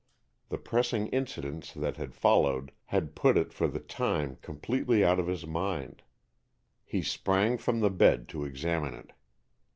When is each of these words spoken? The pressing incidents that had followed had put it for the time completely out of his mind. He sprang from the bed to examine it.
The 0.49 0.57
pressing 0.57 1.09
incidents 1.09 1.75
that 1.75 1.97
had 1.97 2.15
followed 2.15 2.71
had 2.85 3.13
put 3.13 3.37
it 3.37 3.53
for 3.53 3.67
the 3.67 3.79
time 3.79 4.37
completely 4.37 5.05
out 5.05 5.19
of 5.19 5.27
his 5.27 5.45
mind. 5.45 6.01
He 6.83 7.03
sprang 7.03 7.59
from 7.59 7.81
the 7.81 7.91
bed 7.91 8.27
to 8.29 8.43
examine 8.43 8.95
it. 8.95 9.11